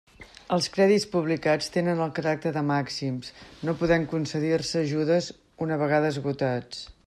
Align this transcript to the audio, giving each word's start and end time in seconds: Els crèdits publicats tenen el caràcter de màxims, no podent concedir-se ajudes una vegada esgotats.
Els 0.55 0.67
crèdits 0.75 1.03
publicats 1.15 1.67
tenen 1.75 2.01
el 2.05 2.13
caràcter 2.19 2.53
de 2.55 2.63
màxims, 2.71 3.29
no 3.69 3.77
podent 3.83 4.09
concedir-se 4.15 4.83
ajudes 4.87 5.29
una 5.67 5.79
vegada 5.87 6.13
esgotats. 6.17 6.87